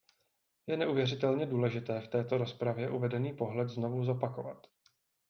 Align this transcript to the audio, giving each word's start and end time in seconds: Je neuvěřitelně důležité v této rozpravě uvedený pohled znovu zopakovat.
Je 0.67 0.77
neuvěřitelně 0.77 1.45
důležité 1.45 2.01
v 2.01 2.07
této 2.07 2.37
rozpravě 2.37 2.89
uvedený 2.89 3.33
pohled 3.33 3.69
znovu 3.69 4.03
zopakovat. 4.05 4.67